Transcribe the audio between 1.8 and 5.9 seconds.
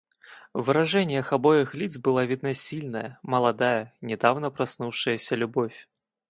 была видна сильная, молодая, недавно проснувшаяся любовь.